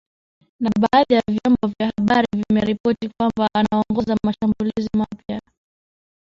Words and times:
Na 0.61 0.69
baadhi 0.81 1.13
ya 1.13 1.21
vyombo 1.27 1.73
vya 1.79 1.91
habari 1.99 2.27
vimeripoti 2.37 3.09
kwamba 3.17 3.47
anaongoza 3.55 4.17
mashambulizi 4.25 4.89
mapya 4.97 5.39